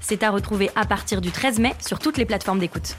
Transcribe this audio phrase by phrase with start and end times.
[0.00, 2.96] C'est à retrouver à partir du 13 mai sur toutes les plateformes d'écoute.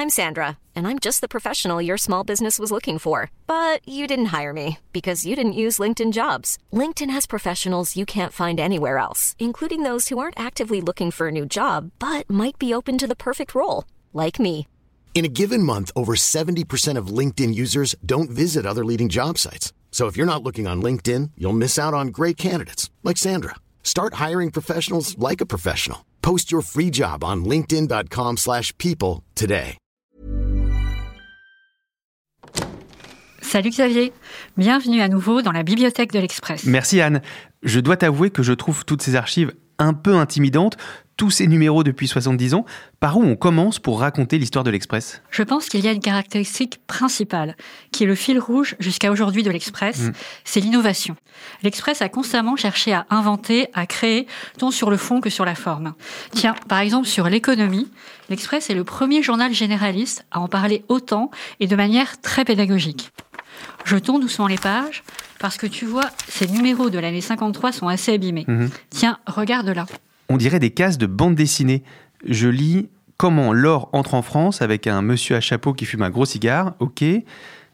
[0.00, 3.30] I'm Sandra, and I'm just the professional your small business was looking for.
[3.46, 6.56] But you didn't hire me because you didn't use LinkedIn jobs.
[6.72, 11.28] LinkedIn has professionals you can't find anywhere else, including those who aren't actively looking for
[11.28, 13.84] a new job but might be open to the perfect role,
[14.14, 14.66] like me.
[15.14, 19.74] In a given month, over 70% of LinkedIn users don't visit other leading job sites.
[19.90, 23.56] So if you're not looking on LinkedIn, you'll miss out on great candidates like Sandra.
[23.82, 26.06] Start hiring professionals like a professional.
[26.22, 29.76] Post your free job on linkedin.com/people slash people today.
[33.42, 34.12] Salut Xavier,
[34.56, 36.66] bienvenue à nouveau dans la bibliothèque de l'Express.
[36.66, 37.20] Merci Anne.
[37.64, 40.76] Je dois t'avouer que je trouve toutes ces archives un peu intimidantes,
[41.16, 42.64] tous ces numéros depuis 70 ans.
[42.98, 45.20] Par où on commence pour raconter l'histoire de l'Express?
[45.30, 47.56] Je pense qu'il y a une caractéristique principale,
[47.92, 50.12] qui est le fil rouge jusqu'à aujourd'hui de l'Express, Mm.
[50.44, 51.16] c'est l'innovation.
[51.62, 54.26] L'Express a constamment cherché à inventer, à créer,
[54.58, 55.92] tant sur le fond que sur la forme.
[56.32, 57.88] Tiens, par exemple sur l'économie,
[58.30, 63.10] l'Express est le premier journal généraliste à en parler autant et de manière très pédagogique.
[63.84, 65.02] Je tourne doucement les pages,
[65.38, 68.44] parce que tu vois, ces numéros de l'année 53 sont assez abîmés.
[68.46, 68.70] Mhm.
[68.90, 69.86] Tiens, regarde là.
[70.28, 71.82] On dirait des cases de bande dessinée.
[72.24, 72.88] Je lis
[73.20, 76.72] Comment l'or entre en France avec un monsieur à chapeau qui fume un gros cigare,
[76.78, 77.04] ok.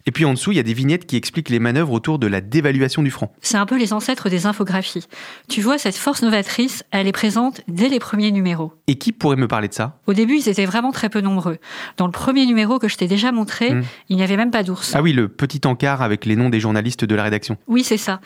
[0.08, 2.28] Et puis en dessous, il y a des vignettes qui expliquent les manœuvres autour de
[2.28, 3.32] la dévaluation du franc.
[3.42, 5.06] C'est un peu les ancêtres des infographies.
[5.48, 8.72] Tu vois, cette force novatrice, elle est présente dès les premiers numéros.
[8.86, 9.98] Et qui pourrait me parler de ça?
[10.06, 11.58] Au début, ils étaient vraiment très peu nombreux.
[11.96, 13.82] Dans le premier numéro que je t'ai déjà montré, Mm.
[14.10, 14.94] il n'y avait même pas d'ours.
[14.94, 17.56] Ah oui, le petit encart avec les noms des journalistes de la rédaction.
[17.66, 18.20] Oui, c'est ça.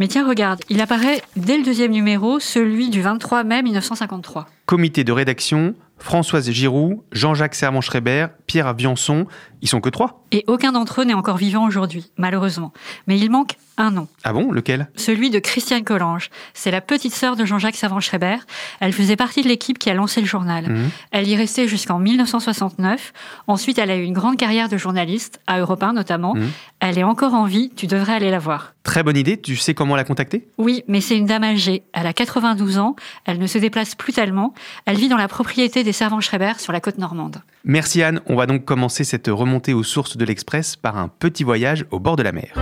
[0.00, 4.46] Mais tiens, regarde, il apparaît dès le deuxième numéro, celui du 23 mai 1953.
[4.66, 9.26] Comité de rédaction, Françoise Giroud, Jean-Jacques Servan-Schreiber, Pierre Viançon,
[9.62, 10.25] ils sont que trois.
[10.32, 12.72] Et aucun d'entre eux n'est encore vivant aujourd'hui, malheureusement.
[13.06, 14.08] Mais il manque un nom.
[14.24, 14.88] Ah bon, lequel?
[14.96, 16.30] Celui de Christiane Collange.
[16.54, 18.38] C'est la petite sœur de Jean-Jacques Servan-Schreiber.
[18.80, 20.70] Elle faisait partie de l'équipe qui a lancé le journal.
[20.70, 20.90] Mhm.
[21.10, 23.12] Elle y restait jusqu'en 1969.
[23.46, 26.34] Ensuite, elle a eu une grande carrière de journaliste, à Europe 1 notamment.
[26.34, 26.50] Mhm.
[26.80, 28.74] Elle est encore en vie, tu devrais aller la voir.
[28.82, 30.46] Très bonne idée, tu sais comment la contacter?
[30.58, 31.82] Oui, mais c'est une dame âgée.
[31.92, 32.94] Elle a 92 ans,
[33.24, 34.54] elle ne se déplace plus tellement.
[34.84, 37.42] Elle vit dans la propriété des Servan-Schreiber sur la côte normande.
[37.64, 41.44] Merci Anne, on va donc commencer cette remontée aux sources de l'Express par un petit
[41.44, 42.54] voyage au bord de la mer.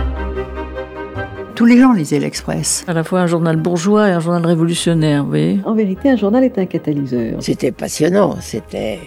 [1.55, 2.83] Tous les gens lisaient l'Express.
[2.87, 5.59] À la fois un journal bourgeois et un journal révolutionnaire, vous voyez.
[5.65, 7.41] En vérité, un journal est un catalyseur.
[7.41, 8.99] C'était passionnant, c'était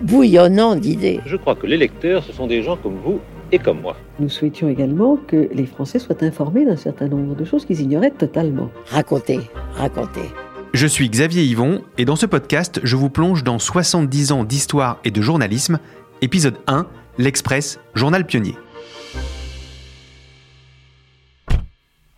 [0.00, 1.20] bouillonnant d'idées.
[1.24, 3.20] Je crois que les lecteurs, ce sont des gens comme vous
[3.52, 3.96] et comme moi.
[4.18, 8.10] Nous souhaitions également que les Français soient informés d'un certain nombre de choses qu'ils ignoraient
[8.10, 8.70] totalement.
[8.90, 9.38] Raconter,
[9.74, 10.28] raconter.
[10.72, 14.98] Je suis Xavier Yvon et dans ce podcast, je vous plonge dans 70 ans d'histoire
[15.04, 15.78] et de journalisme.
[16.20, 16.86] Épisode 1,
[17.18, 18.56] l'Express, journal pionnier.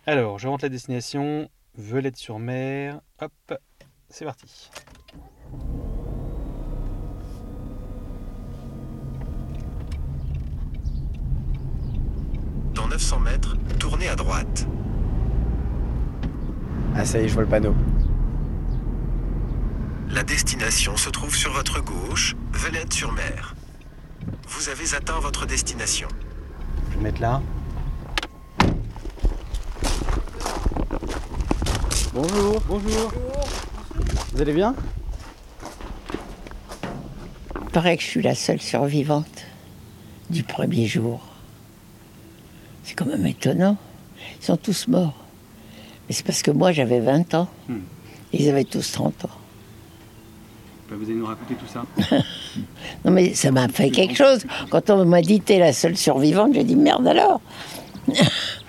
[0.05, 3.01] Alors, je rentre la destination, Velette-sur-Mer.
[3.21, 3.53] Hop,
[4.09, 4.69] c'est parti.
[12.73, 14.67] Dans 900 mètres, tournez à droite.
[16.95, 17.75] Ah ça y est, je vois le panneau.
[20.09, 23.55] La destination se trouve sur votre gauche, Velette-sur-Mer.
[24.47, 26.07] Vous avez atteint votre destination.
[26.89, 27.41] Je vais mettre là.
[32.13, 32.61] Bonjour.
[32.67, 33.13] Bonjour.
[34.33, 34.75] Vous allez bien?
[37.61, 39.45] Il paraît que je suis la seule survivante
[40.29, 41.21] du premier jour.
[42.83, 43.77] C'est quand même étonnant.
[44.39, 45.13] Ils sont tous morts.
[46.07, 47.47] Mais c'est parce que moi j'avais 20 ans.
[47.69, 47.81] Hmm.
[48.33, 49.36] Ils avaient tous 30 ans.
[50.89, 51.85] Vous allez nous raconter tout ça
[53.05, 54.45] Non mais ça m'a fait quelque chose.
[54.69, 57.41] Quand on m'a dit t'es la seule survivante, j'ai dit merde alors.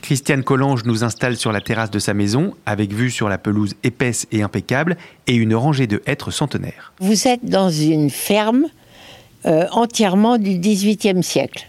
[0.03, 3.75] Christiane Collange nous installe sur la terrasse de sa maison, avec vue sur la pelouse
[3.85, 6.93] épaisse et impeccable, et une rangée de hêtres centenaires.
[6.99, 8.67] Vous êtes dans une ferme
[9.47, 11.69] euh, entièrement du XVIIIe siècle.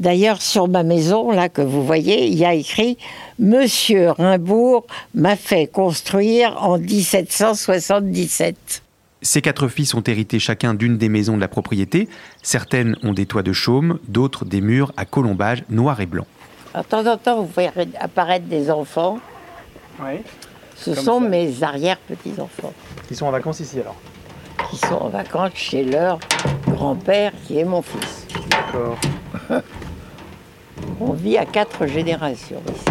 [0.00, 2.98] D'ailleurs, sur ma maison, là que vous voyez, il y a écrit
[3.38, 8.82] Monsieur Rimbourg m'a fait construire en 1777.
[9.20, 12.08] Ces quatre fils ont hérité chacun d'une des maisons de la propriété.
[12.42, 16.26] Certaines ont des toits de chaume, d'autres des murs à colombage noir et blanc.
[16.72, 19.18] Alors, De temps en temps, vous voyez apparaître des enfants.
[20.00, 20.20] Oui.
[20.76, 22.72] Ce sont mes arrière-petits-enfants.
[23.10, 23.96] Ils sont en vacances ici alors
[24.70, 26.20] Qui sont en vacances chez leur
[26.68, 28.26] grand-père qui est mon fils.
[28.50, 28.98] D'accord.
[31.00, 32.84] On vit à quatre générations ici.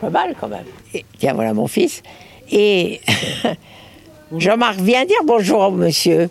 [0.00, 0.64] Pas mal quand même.
[0.92, 2.02] Et, tiens, voilà mon fils.
[2.50, 3.00] Et
[4.36, 6.28] Jean-Marc, viens dire bonjour au monsieur.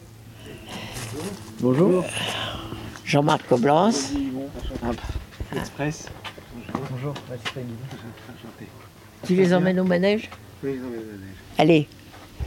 [1.59, 2.05] Bonjour.
[3.03, 4.11] Jean-Marc Coblence.
[5.55, 6.07] Express.
[6.91, 7.13] Bonjour.
[9.25, 10.29] Tu les emmènes au manège?
[11.57, 11.88] Allez.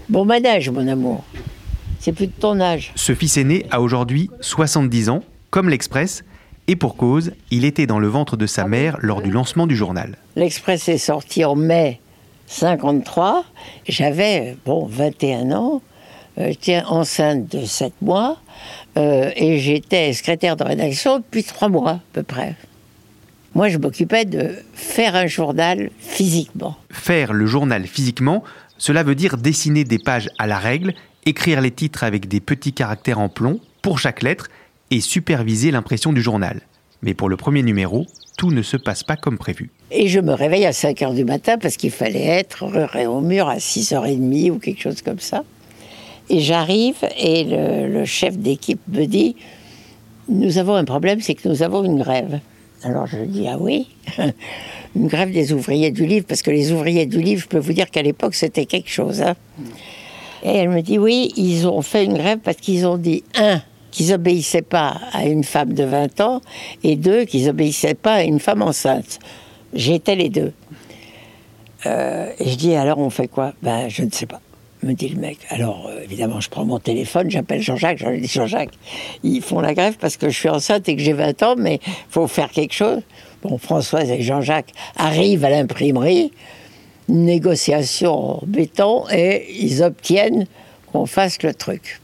[0.08, 1.24] Bon manège, mon amour.
[1.98, 2.92] C'est plus de ton âge.
[2.94, 6.24] Ce fils aîné a aujourd'hui 70 ans, comme l'Express,
[6.68, 9.74] et pour cause, il était dans le ventre de sa mère lors du lancement du
[9.74, 10.16] journal.
[10.36, 12.00] L'Express est sorti en mai
[12.50, 13.44] 53.
[13.88, 15.82] J'avais, bon, 21 ans.
[16.38, 18.38] Euh, J'étais enceinte de 7 mois.
[18.96, 22.56] euh, et j'étais secrétaire de rédaction depuis 3 mois, à peu près.
[23.54, 26.76] Moi, je m'occupais de faire un journal physiquement.
[26.90, 28.42] Faire le journal physiquement,
[28.78, 30.94] cela veut dire dessiner des pages à la règle,
[31.26, 34.48] écrire les titres avec des petits caractères en plomb pour chaque lettre
[34.90, 36.60] et superviser l'impression du journal.
[37.02, 38.06] Mais pour le premier numéro,
[38.38, 39.70] tout ne se passe pas comme prévu.
[39.92, 42.64] Et je me réveille à 5 heures du matin parce qu'il fallait être
[43.08, 45.42] au mur à 6h30 ou quelque chose comme ça.
[46.28, 49.34] Et j'arrive et le, le chef d'équipe me dit
[50.28, 52.38] Nous avons un problème, c'est que nous avons une grève.
[52.84, 53.88] Alors je dis Ah oui?
[54.96, 57.72] Une grève des ouvriers du livre, parce que les ouvriers du livre, je peux vous
[57.72, 59.22] dire qu'à l'époque, c'était quelque chose.
[59.22, 59.36] hein.
[60.42, 63.60] Et elle me dit Oui, ils ont fait une grève parce qu'ils ont dit un,
[63.92, 66.40] qu'ils obéissaient pas à une femme de 20 ans,
[66.82, 69.20] et deux, qu'ils obéissaient pas à une femme enceinte.
[69.72, 70.52] J'étais les deux.
[71.86, 73.54] Euh, et je dis alors on fait quoi?
[73.62, 74.40] Ben je ne sais pas,
[74.82, 75.38] me dit le mec.
[75.48, 78.74] Alors euh, évidemment je prends mon téléphone, j'appelle Jean-Jacques, je dis Jean-Jacques,
[79.22, 81.80] ils font la grève parce que je suis enceinte et que j'ai 20 ans, mais
[82.10, 83.00] faut faire quelque chose.
[83.42, 86.32] Bon, Françoise et Jean-Jacques arrivent à l'imprimerie,
[87.08, 90.46] négociation en béton, et ils obtiennent
[90.92, 92.00] qu'on fasse le truc.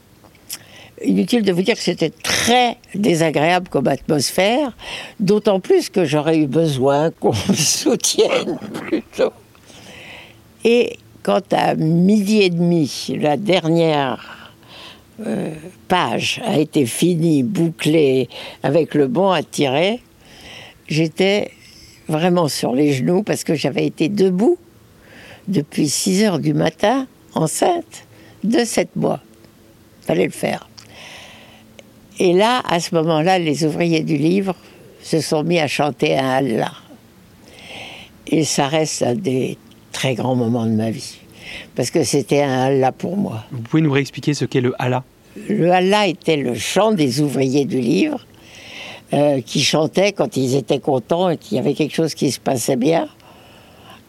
[1.03, 4.75] Inutile de vous dire que c'était très désagréable comme atmosphère,
[5.19, 9.33] d'autant plus que j'aurais eu besoin qu'on me soutienne plutôt.
[10.63, 14.51] Et quand à midi et demi, la dernière
[15.25, 15.53] euh,
[15.87, 18.29] page a été finie, bouclée,
[18.63, 20.01] avec le bon à tirer,
[20.87, 21.51] j'étais
[22.07, 24.57] vraiment sur les genoux parce que j'avais été debout
[25.47, 28.05] depuis 6 heures du matin, enceinte
[28.43, 29.21] de 7 mois.
[30.01, 30.66] Fallait le faire.
[32.19, 34.55] Et là, à ce moment-là, les ouvriers du livre
[35.01, 36.71] se sont mis à chanter un Allah.
[38.27, 39.57] Et ça reste un des
[39.91, 41.17] très grands moments de ma vie.
[41.75, 43.45] Parce que c'était un Allah pour moi.
[43.51, 45.03] Vous pouvez nous réexpliquer ce qu'est le Allah
[45.47, 48.25] Le Allah était le chant des ouvriers du livre
[49.13, 52.39] euh, qui chantaient quand ils étaient contents et qu'il y avait quelque chose qui se
[52.39, 53.07] passait bien.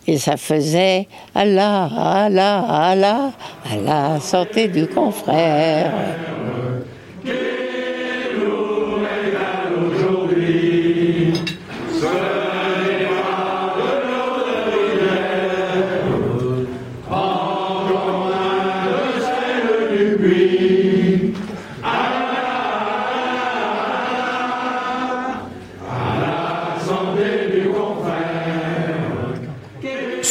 [0.07, 3.33] Et ça faisait Allah, Allah, Allah,
[3.71, 5.93] Allah, santé du confrère.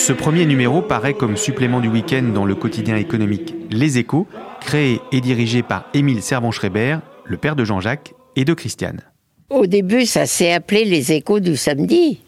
[0.07, 4.25] Ce premier numéro paraît comme supplément du week-end dans le quotidien économique Les Échos,
[4.61, 9.01] créé et dirigé par Émile Servan-Schreiber, le père de Jean-Jacques et de Christiane.
[9.49, 12.21] Au début, ça s'est appelé les échos du samedi.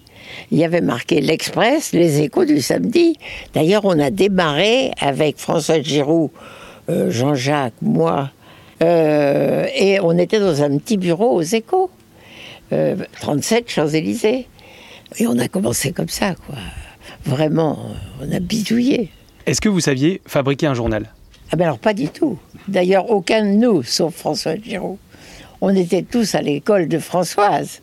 [0.52, 3.16] Il y avait marqué l'Express, les échos du samedi.
[3.54, 6.32] D'ailleurs, on a démarré avec François Giroud,
[6.90, 8.30] euh, Jean-Jacques, moi,
[8.84, 11.90] euh, et on était dans un petit bureau aux échos,
[12.74, 14.48] euh, 37 Champs-Élysées.
[15.18, 16.58] Et on a commencé comme ça, quoi.
[17.26, 17.78] Vraiment,
[18.22, 19.12] on a bidouillé.
[19.46, 21.14] Est-ce que vous saviez fabriquer un journal?
[21.52, 22.38] Ah ben alors pas du tout.
[22.68, 24.98] D'ailleurs, aucun de nous, sauf François Giroud.
[25.62, 27.82] On était tous à l'école de Françoise.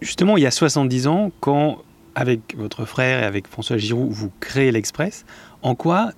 [0.00, 1.78] Justement, il y a 70 ans, quand,
[2.14, 5.24] avec votre frère et avec François Giroud, vous créez l'Express,
[5.62, 6.12] en quoi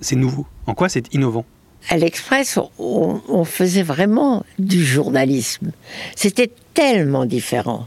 [0.00, 0.46] c'est nouveau?
[0.66, 1.44] En quoi c'est innovant?
[1.88, 5.72] À l'Express, on, on faisait vraiment du journalisme.
[6.14, 7.86] C'était tellement différent.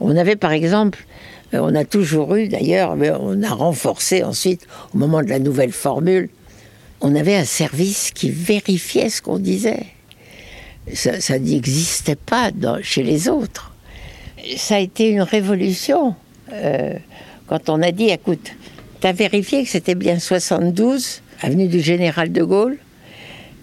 [0.00, 4.66] On avait par exemple, euh, on a toujours eu d'ailleurs, mais on a renforcé ensuite
[4.94, 6.28] au moment de la nouvelle formule,
[7.00, 9.86] on avait un service qui vérifiait ce qu'on disait.
[10.94, 12.50] Ça, n'existait pas
[12.82, 13.72] chez les autres.
[14.56, 16.14] Ça a été une révolution.
[16.52, 16.94] euh,
[17.46, 18.52] quand on a dit, écoute,
[19.00, 22.78] tu as vérifié que c'était bien 72, avenue du Général de Gaulle,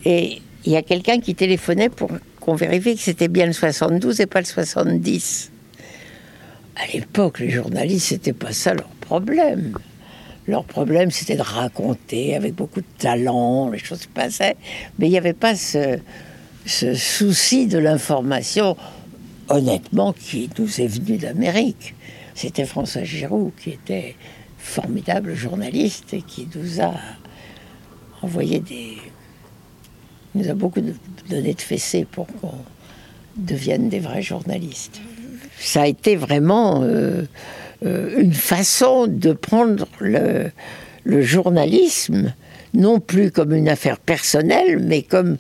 [0.05, 4.19] et il y a quelqu'un qui téléphonait pour qu'on vérifie que c'était bien le 72
[4.19, 5.51] et pas le 70.
[6.81, 9.77] À l'époque, les journalistes, c'était pas ça leur problème.
[10.47, 14.55] Leur problème, c'était de raconter avec beaucoup de talent, les choses se passaient.
[14.97, 15.99] Mais il n'y avait pas ce,
[16.65, 18.77] ce souci de l'information,
[19.49, 21.95] honnêtement, qui nous est venu d'Amérique.
[22.33, 24.15] C'était François Giroud qui était
[24.57, 26.93] formidable journaliste et qui nous a
[28.21, 28.97] envoyé des.
[30.33, 30.81] Il nous a beaucoup
[31.29, 32.55] donné de fessées pour qu'on
[33.35, 35.01] devienne des vrais journalistes.
[35.59, 37.23] Ça a été vraiment euh,
[37.85, 40.51] euh, une façon de prendre le,
[41.03, 42.33] le journalisme,
[42.73, 45.37] non plus comme une affaire personnelle, mais comme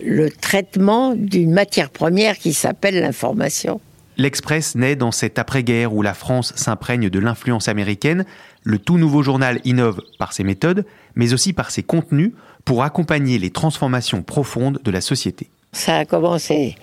[0.00, 3.80] le traitement d'une matière première qui s'appelle l'information.
[4.18, 8.24] L'Express naît dans cette après-guerre où la France s'imprègne de l'influence américaine.
[8.62, 12.32] Le tout nouveau journal innove par ses méthodes, mais aussi par ses contenus
[12.64, 15.48] pour accompagner les transformations profondes de la société.
[15.72, 16.76] Ça a commencé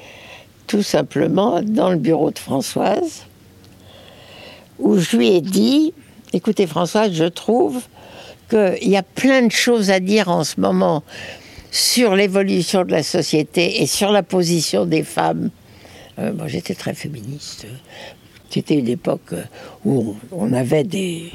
[0.70, 3.26] tout simplement dans le bureau de Françoise,
[4.78, 5.94] où je lui ai dit,
[6.32, 7.82] écoutez Françoise, je trouve
[8.50, 11.04] qu'il y a plein de choses à dire en ce moment
[11.72, 15.50] sur l'évolution de la société et sur la position des femmes.
[16.20, 17.66] Euh, moi, j'étais très féministe.
[18.52, 19.34] C'était une époque
[19.86, 21.32] où on avait des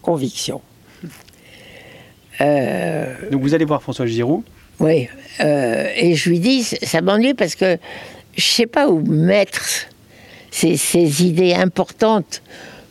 [0.00, 0.62] convictions.
[2.40, 4.42] Euh, Donc vous allez voir François Giroud
[4.78, 5.08] Oui,
[5.40, 7.78] euh, et je lui dis, ça m'ennuie parce que
[8.36, 9.86] je sais pas où mettre
[10.50, 12.42] ces, idées importantes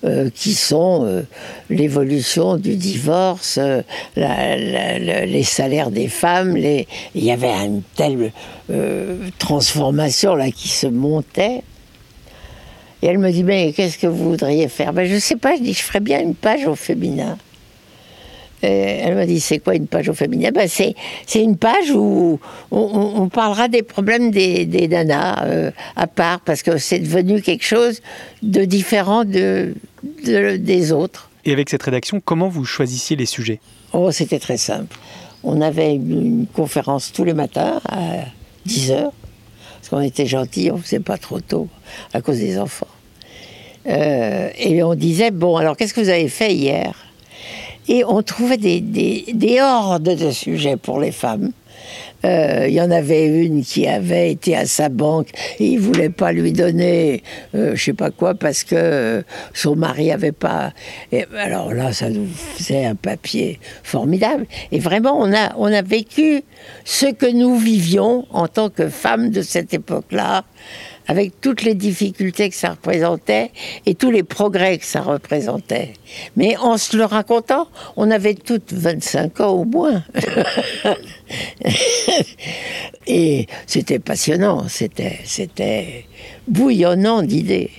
[0.05, 1.23] euh, qui sont euh,
[1.69, 3.81] l'évolution du divorce, euh,
[4.15, 6.57] les salaires des femmes.
[6.57, 8.31] Il y avait une telle
[9.37, 11.63] transformation là qui se montait.
[13.01, 14.91] Et elle me dit, mais qu'est-ce que vous voudriez faire?
[14.91, 17.37] Ben, Je ne sais pas, je dis, je ferais bien une page au féminin.
[18.61, 20.51] Et elle m'a dit, c'est quoi une page au féminin?
[20.53, 22.39] Ben, c'est, c'est une page où
[22.71, 27.41] on, on, parlera des problèmes des, des nanas euh, à part, parce que c'est devenu
[27.41, 28.01] quelque chose
[28.43, 29.75] de différent de,
[30.25, 31.29] de, des autres.
[31.45, 33.59] Et avec cette rédaction, comment vous choisissiez les sujets?
[33.93, 34.97] Oh, c'était très simple.
[35.43, 38.25] On avait une, une, conférence tous les matins à
[38.65, 39.13] 10 heures,
[39.77, 41.69] parce qu'on était gentils, on ne faisait pas trop tôt
[42.13, 42.87] à cause des enfants.
[43.87, 46.93] Euh, et on disait, bon, alors qu'est-ce que vous avez fait hier?
[47.89, 51.51] Et on trouvait des, des, des, hordes de sujets pour les femmes.
[52.23, 56.09] Il euh, y en avait une qui avait été à sa banque et il voulait
[56.09, 57.23] pas lui donner,
[57.55, 60.73] euh, je sais pas quoi, parce que son mari avait pas.
[61.13, 64.45] Et alors là, ça nous faisait un papier formidable.
[64.73, 66.43] Et vraiment, on a, on a vécu
[66.83, 70.43] ce que nous vivions en tant que femmes de cette époque-là,
[71.09, 73.51] avec toutes les difficultés que ça représentait
[73.87, 75.93] et tous les progrès que ça représentait.
[76.37, 80.03] Mais en se le racontant, on avait toutes 25 ans au moins.
[83.07, 86.05] et c'était passionnant, c'était, c'était
[86.47, 87.71] bouillonnant d'idées.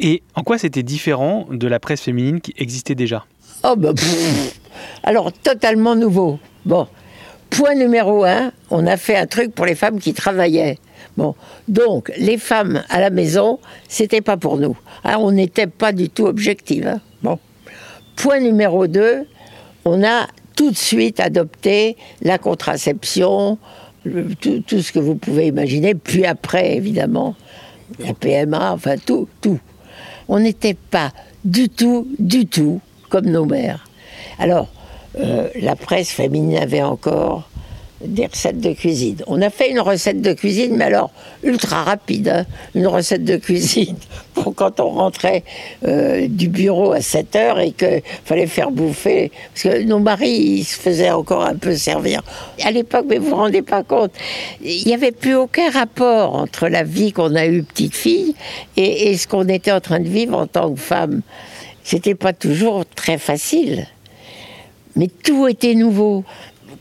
[0.00, 3.26] Et en quoi c'était différent de la presse féminine qui existait déjà?
[3.64, 4.58] Oh bah, pff,
[5.02, 6.38] alors totalement nouveau.
[6.64, 6.88] Bon,
[7.50, 10.78] point numéro un, on a fait un truc pour les femmes qui travaillaient.
[11.16, 11.34] Bon,
[11.66, 14.76] donc les femmes à la maison, c'était pas pour nous.
[15.04, 16.86] Alors, on n'était pas du tout objective.
[16.86, 17.00] Hein.
[17.22, 17.38] Bon,
[18.16, 19.26] point numéro deux,
[19.84, 20.26] on a
[20.56, 23.58] tout de suite adopté la contraception,
[24.40, 25.94] tout, ce que vous pouvez imaginer.
[25.94, 27.36] Puis après, évidemment,
[27.98, 29.60] la PMA, enfin tout, tout.
[30.28, 31.12] On n'était pas
[31.44, 33.88] du tout, du tout comme nos mères.
[34.38, 34.68] Alors,
[35.18, 37.48] euh, la presse féminine avait encore
[38.00, 39.16] des recettes de cuisine.
[39.26, 41.10] On a fait une recette de cuisine, mais alors
[41.42, 43.96] ultra rapide, hein, une recette de cuisine
[44.34, 45.42] pour quand on rentrait
[45.86, 50.30] euh, du bureau à 7 heures et qu'il fallait faire bouffer, parce que nos maris,
[50.30, 52.22] ils se faisaient encore un peu servir.
[52.62, 54.12] À l'époque, mais vous vous rendez pas compte,
[54.62, 58.34] il n'y avait plus aucun rapport entre la vie qu'on a eue petite fille
[58.76, 61.22] et, et ce qu'on était en train de vivre en tant que femme.
[61.82, 63.86] C'était pas toujours très facile.
[64.94, 66.24] Mais tout était nouveau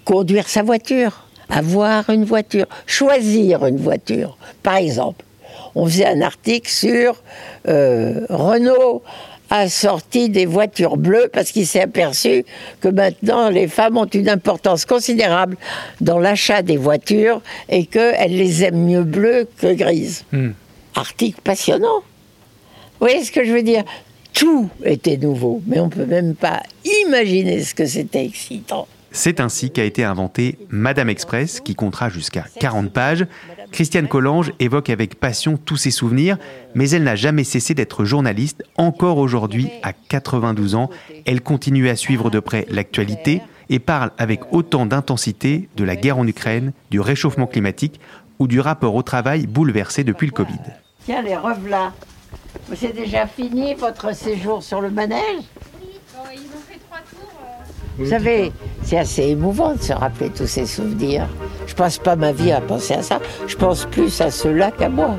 [0.07, 4.37] conduire sa voiture, avoir une voiture, choisir une voiture.
[4.63, 5.25] Par exemple,
[5.75, 7.21] on faisait un article sur
[7.67, 9.03] euh, Renault
[9.49, 12.45] a sorti des voitures bleues parce qu'il s'est aperçu
[12.79, 15.57] que maintenant les femmes ont une importance considérable
[15.99, 20.23] dans l'achat des voitures et qu'elles les aiment mieux bleues que grises.
[20.31, 20.51] Mm.
[20.95, 21.99] Article passionnant.
[21.99, 23.83] Vous voyez ce que je veux dire?
[24.33, 26.63] Tout était nouveau, mais on ne peut même pas
[27.05, 28.87] imaginer ce que c'était excitant.
[29.17, 33.25] C'est ainsi qu'a été inventé Madame Express, qui comptera jusqu'à 40 pages.
[33.71, 36.37] Christiane Collange évoque avec passion tous ses souvenirs,
[36.75, 38.63] mais elle n'a jamais cessé d'être journaliste.
[38.77, 40.91] Encore aujourd'hui, à 92 ans,
[41.25, 46.19] elle continue à suivre de près l'actualité et parle avec autant d'intensité de la guerre
[46.19, 47.99] en Ukraine, du réchauffement climatique
[48.37, 50.61] ou du rapport au travail bouleversé depuis le Covid.
[51.05, 51.91] Tiens, les revelà.
[52.75, 55.43] C'est déjà fini votre séjour sur le manège?
[57.97, 58.51] Vous savez,
[58.83, 61.27] c'est assez émouvant de se rappeler tous ces souvenirs.
[61.65, 63.19] Je passe pas ma vie à penser à ça.
[63.47, 65.15] Je pense plus à cela qu'à moi.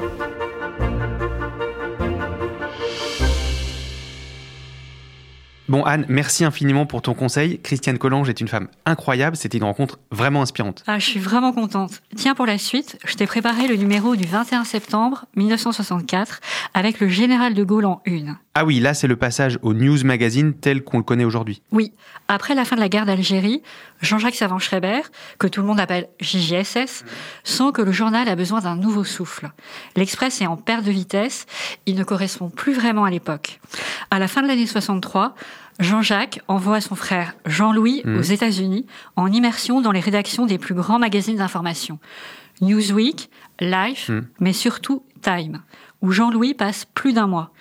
[5.68, 7.60] Bon Anne, merci infiniment pour ton conseil.
[7.60, 10.82] Christiane Collange est une femme incroyable, c'était une rencontre vraiment inspirante.
[10.86, 12.00] Ah, je suis vraiment contente.
[12.16, 16.40] Tiens, pour la suite, je t'ai préparé le numéro du 21 septembre 1964
[16.72, 18.38] avec le général de Gaulle en une.
[18.54, 21.60] Ah oui, là c'est le passage au News Magazine tel qu'on le connaît aujourd'hui.
[21.70, 21.92] Oui,
[22.28, 23.62] après la fin de la guerre d'Algérie,
[24.00, 25.02] Jean-Jacques Savant-Schreiber,
[25.38, 27.04] que tout le monde appelle JJSS,
[27.44, 29.50] sent que le journal a besoin d'un nouveau souffle.
[29.96, 31.46] L'Express est en perte de vitesse,
[31.86, 33.60] il ne correspond plus vraiment à l'époque.
[34.10, 35.34] À la fin de l'année 63,
[35.78, 38.18] Jean-Jacques envoie son frère Jean-Louis Mmh.
[38.18, 41.98] aux États-Unis en immersion dans les rédactions des plus grands magazines d'information.
[42.60, 43.30] Newsweek,
[43.60, 44.20] Life, Mmh.
[44.40, 45.62] mais surtout Time,
[46.02, 47.52] où Jean-Louis passe plus d'un mois.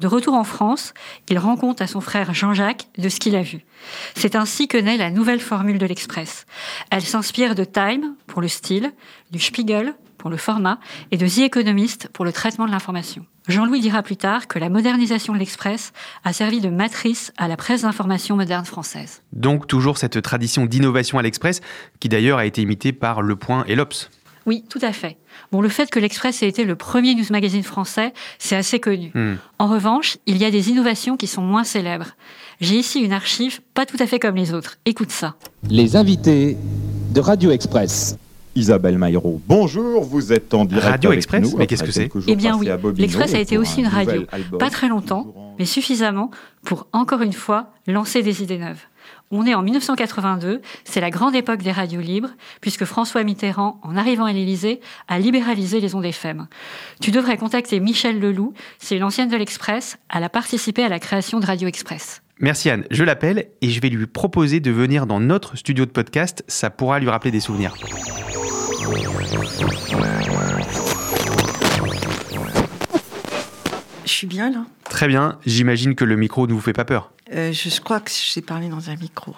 [0.00, 0.92] De retour en France,
[1.30, 3.64] il rend compte à son frère Jean-Jacques de ce qu'il a vu.
[4.14, 6.44] C'est ainsi que naît la nouvelle formule de l'Express.
[6.90, 8.92] Elle s'inspire de Time pour le style,
[9.30, 9.94] du Spiegel
[10.26, 10.80] pour le format
[11.12, 13.24] et de The Economist pour le traitement de l'information.
[13.46, 15.92] Jean-Louis dira plus tard que la modernisation de l'Express
[16.24, 19.22] a servi de matrice à la presse d'information moderne française.
[19.32, 21.60] Donc toujours cette tradition d'innovation à l'Express,
[22.00, 24.10] qui d'ailleurs a été imitée par Le Point et l'Obs.
[24.46, 25.16] Oui, tout à fait.
[25.52, 29.12] Bon, le fait que l'Express ait été le premier news magazine français, c'est assez connu.
[29.14, 29.36] Hmm.
[29.60, 32.16] En revanche, il y a des innovations qui sont moins célèbres.
[32.60, 34.78] J'ai ici une archive pas tout à fait comme les autres.
[34.86, 35.36] Écoute ça.
[35.70, 36.56] Les invités
[37.14, 38.16] de Radio Express.
[38.56, 42.08] Isabelle Maillot, bonjour, vous êtes en direct Radio avec Express nous Mais qu'est-ce que c'est
[42.26, 44.24] Eh bien oui, l'Express a été aussi un une radio.
[44.32, 44.58] album.
[44.58, 46.30] Pas très longtemps, mais suffisamment
[46.64, 48.80] pour, encore une fois, lancer des idées neuves.
[49.30, 52.30] On est en 1982, c'est la grande époque des radios libres,
[52.62, 56.46] puisque François Mitterrand, en arrivant à l'Élysée, a libéralisé les ondes FM.
[57.00, 60.98] Tu devrais contacter Michel Leloup, c'est une ancienne de l'Express, elle a participé à la
[60.98, 62.22] création de Radio Express.
[62.38, 65.90] Merci Anne, je l'appelle et je vais lui proposer de venir dans notre studio de
[65.90, 67.74] podcast, ça pourra lui rappeler des souvenirs.
[74.04, 74.64] Je suis bien là.
[74.84, 77.10] Très bien, j'imagine que le micro ne vous fait pas peur.
[77.32, 79.34] Euh, je crois que j'ai parlé dans un micro.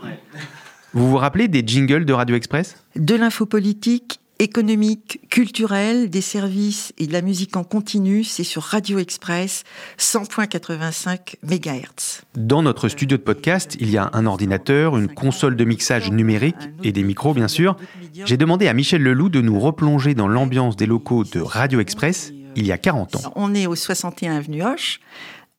[0.93, 2.77] Vous vous rappelez des jingles de Radio Express?
[2.97, 8.63] De l'info politique, économique, culturelle, des services et de la musique en continu, c'est sur
[8.63, 9.65] Radio Express
[9.99, 12.23] 100.85 MHz.
[12.37, 16.57] Dans notre studio de podcast, il y a un ordinateur, une console de mixage numérique
[16.85, 17.77] et des micros bien sûr.
[18.13, 22.33] J'ai demandé à Michel Leloup de nous replonger dans l'ambiance des locaux de Radio Express
[22.57, 23.33] il y a 40 ans.
[23.37, 25.01] On est au 61 avenue Hoche,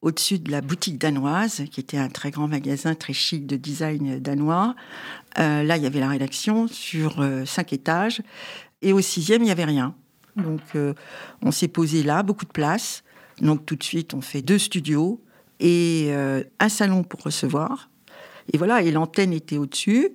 [0.02, 4.20] au-dessus de la boutique danoise, qui était un très grand magasin très chic de design
[4.20, 4.76] danois.
[5.38, 8.22] Euh, là, il y avait la rédaction sur euh, cinq étages.
[8.82, 9.96] Et au sixième, il n'y avait rien.
[10.36, 10.94] Donc, euh,
[11.42, 13.04] on s'est posé là, beaucoup de place.
[13.42, 15.22] Donc, tout de suite, on fait deux studios
[15.60, 17.89] et euh, un salon pour recevoir.
[18.54, 20.10] Et voilà, et l'antenne était au-dessus.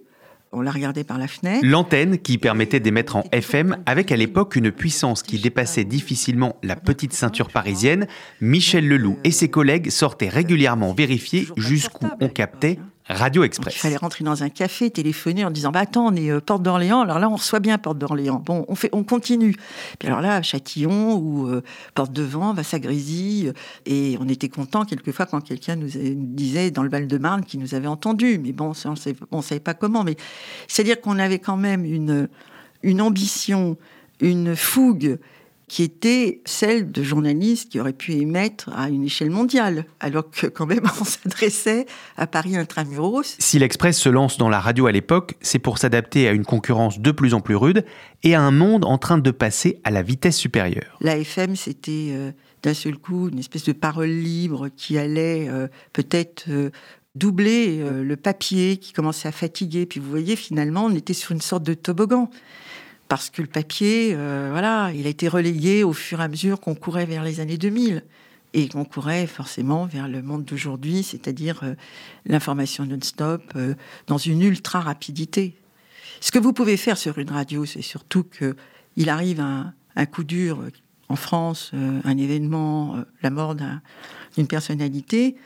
[0.52, 1.66] On la regardait par la fenêtre.
[1.66, 6.76] L'antenne qui permettait d'émettre en FM avec à l'époque une puissance qui dépassait difficilement la
[6.76, 8.06] petite ceinture parisienne,
[8.40, 13.76] Michel Leloup et ses collègues sortaient régulièrement vérifier jusqu'où on captait Radio Donc, il Express.
[13.76, 17.02] fallait rentrer dans un café, téléphoner en disant bah attends on est euh, porte d'Orléans.
[17.02, 18.42] Alors là on reçoit bien porte d'Orléans.
[18.44, 19.54] Bon on fait on continue.
[19.98, 21.62] Puis alors là Châtillon ou euh,
[21.94, 23.52] porte de Vent euh,
[23.84, 27.88] et on était content quelquefois quand quelqu'un nous, disait dans le Val-de-Marne qu'il nous avait
[27.88, 28.38] entendu.
[28.38, 28.94] Mais bon on
[29.32, 30.02] on savait pas comment.
[30.02, 30.16] Mais
[30.66, 32.28] c'est à dire qu'on avait quand même une
[32.82, 33.76] une ambition
[34.20, 35.18] une fougue
[35.68, 40.46] qui était celle de journalistes qui auraient pu émettre à une échelle mondiale, alors que
[40.46, 43.36] quand même on s'adressait à Paris intramuros.
[43.38, 47.00] Si l'Express se lance dans la radio à l'époque, c'est pour s'adapter à une concurrence
[47.00, 47.84] de plus en plus rude
[48.22, 50.96] et à un monde en train de passer à la vitesse supérieure.
[51.00, 55.68] La FM, c'était euh, d'un seul coup une espèce de parole libre qui allait euh,
[55.92, 56.70] peut-être euh,
[57.14, 59.86] doubler le papier qui commençait à fatiguer.
[59.86, 62.28] Puis vous voyez, finalement, on était sur une sorte de toboggan.
[63.14, 66.58] Parce que le papier, euh, voilà, il a été relayé au fur et à mesure
[66.58, 68.02] qu'on courait vers les années 2000.
[68.54, 71.74] Et qu'on courait forcément vers le monde d'aujourd'hui, c'est-à-dire euh,
[72.26, 73.74] l'information non-stop, euh,
[74.08, 75.54] dans une ultra-rapidité.
[76.20, 78.56] Ce que vous pouvez faire sur une radio, c'est surtout que
[78.96, 79.72] il arrive un,
[80.06, 80.64] coup dur
[81.08, 83.80] en France, un événement, la mort d'un-
[84.36, 85.36] d'une personnalité.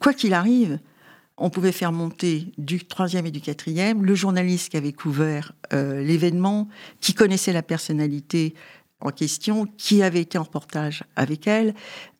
[0.00, 0.80] Quoi qu'il arrive,
[1.36, 4.04] on pouvait faire monter du troisième et du quatrième.
[4.04, 6.68] Le journaliste qui avait couvert euh, l'événement,
[7.00, 8.54] qui connaissait la personnalité
[9.00, 11.74] en question, qui avait été en reportage avec elle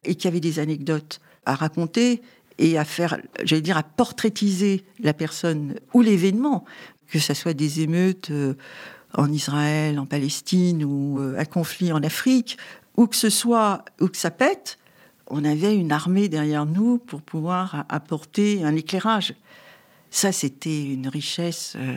[0.04, 2.22] et qui avait des anecdotes à raconter
[2.58, 6.64] et à faire, j'allais dire, à portraitiser la personne ou l'événement,
[7.08, 8.54] que ce soit des émeutes euh,
[9.14, 12.58] en Israël, en Palestine ou euh, un conflit en Afrique,
[12.96, 14.78] ou que ce soit, ou que ça pète,
[15.32, 19.34] on avait une armée derrière nous pour pouvoir apporter un éclairage.
[20.10, 21.96] Ça, c'était une richesse euh,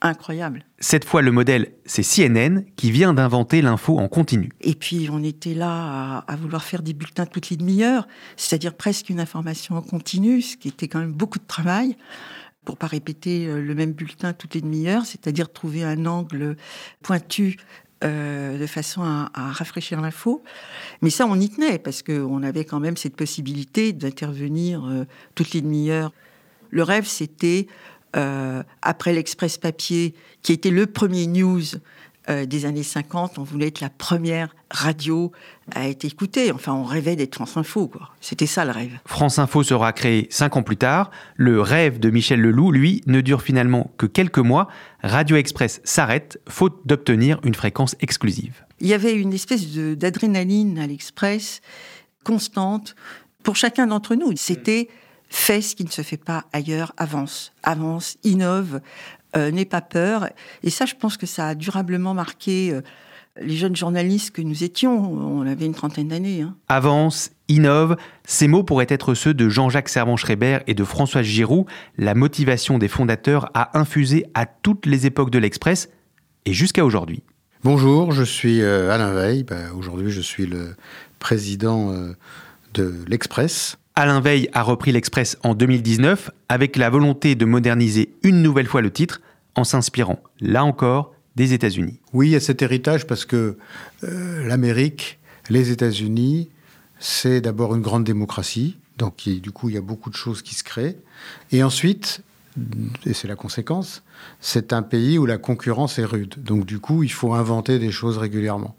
[0.00, 0.64] incroyable.
[0.78, 4.50] Cette fois, le modèle, c'est CNN qui vient d'inventer l'info en continu.
[4.60, 8.72] Et puis, on était là à, à vouloir faire des bulletins toutes les demi-heures, c'est-à-dire
[8.72, 11.96] presque une information en continu, ce qui était quand même beaucoup de travail
[12.66, 16.56] pour pas répéter euh, le même bulletin toutes les demi-heures, c'est-à-dire trouver un angle
[17.02, 17.56] pointu
[18.04, 20.42] euh, de façon à, rafraîchir l'info.
[21.00, 25.04] Mais ça, on y tenait, parce qu'on avait quand même cette possibilité d'intervenir euh,
[25.34, 26.12] toutes les demi-heures.
[26.68, 27.68] Le rêve, c'était,
[28.14, 31.62] euh, après l'Express papier, qui était le premier news
[32.28, 35.30] euh, des années 50, on voulait être la première radio
[35.74, 36.50] à être écoutée.
[36.50, 38.10] Enfin, on rêvait d'être France Info, quoi.
[38.20, 38.98] C'était ça le rêve.
[39.06, 41.10] France Info sera créée cinq ans plus tard.
[41.36, 44.68] Le rêve de Michel Leloup, lui, ne dure finalement que quelques mois.
[45.02, 48.64] Radio Express s'arrête, faute d'obtenir une fréquence exclusive.
[48.80, 51.60] Il y avait une espèce d'adrénaline à l'Express
[52.24, 52.96] constante
[53.44, 54.32] pour chacun d'entre nous.
[54.36, 54.88] C'était
[55.28, 58.80] fais ce qui ne se fait pas ailleurs, avance, avance, innove,
[59.36, 60.28] euh, n'aie pas peur.
[60.62, 62.80] Et ça, je pense que ça a durablement marqué euh,
[63.40, 65.12] les jeunes journalistes que nous étions.
[65.12, 66.42] On avait une trentaine d'années.
[66.42, 66.56] hein.
[66.68, 71.66] Avance, innove, ces mots pourraient être ceux de Jean-Jacques Servan-Schreiber et de François Giroud.
[71.98, 75.90] La motivation des fondateurs a infusé à toutes les époques de l'Express
[76.46, 77.22] et jusqu'à aujourd'hui.
[77.64, 79.42] Bonjour, je suis euh, Alain Veil.
[79.42, 80.74] Bah, Aujourd'hui, je suis le
[81.18, 82.12] président euh,
[82.74, 83.76] de l'Express.
[83.98, 88.82] Alain Veil a repris l'Express en 2019 avec la volonté de moderniser une nouvelle fois
[88.82, 89.22] le titre
[89.54, 91.98] en s'inspirant, là encore, des États-Unis.
[92.12, 93.56] Oui, il y a cet héritage parce que
[94.04, 96.50] euh, l'Amérique, les États-Unis,
[96.98, 98.76] c'est d'abord une grande démocratie.
[98.98, 100.98] Donc, du coup, il y a beaucoup de choses qui se créent.
[101.50, 102.20] Et ensuite,
[103.06, 104.02] et c'est la conséquence,
[104.40, 106.34] c'est un pays où la concurrence est rude.
[106.36, 108.76] Donc, du coup, il faut inventer des choses régulièrement.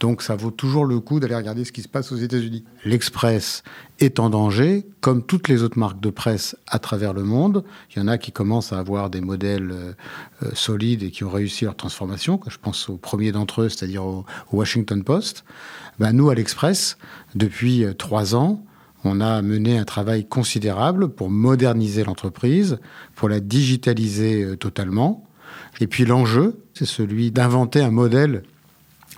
[0.00, 2.64] Donc, ça vaut toujours le coup d'aller regarder ce qui se passe aux États-Unis.
[2.84, 3.62] L'Express
[4.04, 7.64] est en danger, comme toutes les autres marques de presse à travers le monde.
[7.90, 9.92] Il y en a qui commencent à avoir des modèles euh,
[10.42, 12.40] euh, solides et qui ont réussi leur transformation.
[12.48, 15.44] Je pense au premier d'entre eux, c'est-à-dire au, Washington Post.
[15.98, 16.98] Ben, nous, à l'Express,
[17.34, 18.64] depuis euh, trois ans,
[19.04, 22.78] on a mené un travail considérable pour moderniser l'entreprise,
[23.16, 25.26] pour la digitaliser totalement.
[25.80, 28.44] Et puis l'enjeu, c'est celui d'inventer un modèle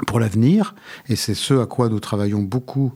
[0.07, 0.74] pour l'avenir,
[1.09, 2.92] et c'est ce à quoi nous travaillons beaucoup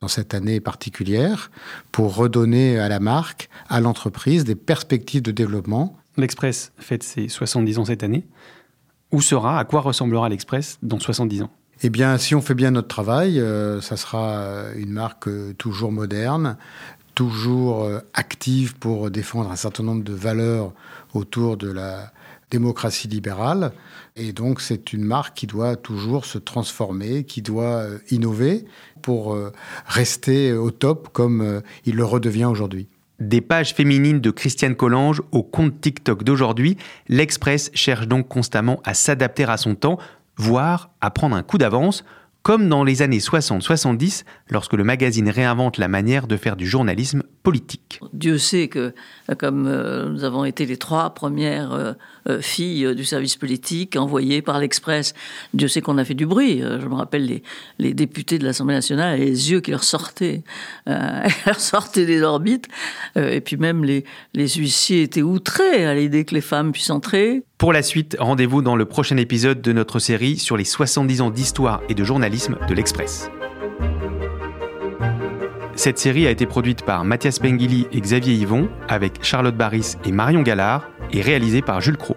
[0.00, 1.50] dans cette année particulière,
[1.92, 5.96] pour redonner à la marque, à l'entreprise, des perspectives de développement.
[6.16, 8.26] L'Express fête ses 70 ans cette année.
[9.12, 11.50] Où sera, à quoi ressemblera l'Express dans 70 ans?
[11.82, 15.92] Eh bien, si on fait bien notre travail, euh, ça sera une marque euh, toujours
[15.92, 16.56] moderne,
[17.14, 20.72] toujours euh, active pour défendre un certain nombre de valeurs
[21.14, 22.12] autour de la
[22.50, 23.72] démocratie libérale.
[24.16, 28.64] Et donc, c'est une marque qui doit toujours se transformer, qui doit euh, innover
[29.02, 29.52] pour euh,
[29.86, 32.88] rester au top comme euh, il le redevient aujourd'hui.
[33.20, 36.76] Des pages féminines de Christiane Collange au compte TikTok d'aujourd'hui,
[37.08, 39.98] l'Express cherche donc constamment à s'adapter à son temps,
[40.36, 42.04] voire à prendre un coup d'avance,
[42.42, 47.22] comme dans les années 60-70, lorsque le magazine réinvente la manière de faire du journalisme
[47.42, 48.00] politique.
[48.12, 48.94] Dieu sait que,
[49.30, 54.42] euh, comme euh, nous avons été les trois premières euh, filles du service politique envoyées
[54.42, 55.14] par l'Express,
[55.52, 56.60] Dieu sait qu'on a fait du bruit.
[56.60, 57.42] Je me rappelle
[57.78, 60.42] les, députés de l'Assemblée nationale, les yeux qui leur sortaient,
[60.86, 62.68] leur sortaient des orbites.
[63.16, 67.44] Et puis même les huissiers étaient outrés à l'idée que les femmes puissent entrer.
[67.60, 71.28] Pour la suite, rendez-vous dans le prochain épisode de notre série sur les 70 ans
[71.28, 73.30] d'histoire et de journalisme de l'Express.
[75.74, 80.10] Cette série a été produite par Mathias Pengili et Xavier Yvon, avec Charlotte Baris et
[80.10, 82.16] Marion Gallard, et réalisée par Jules Cros.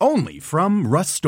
[0.00, 1.22] Only from Rust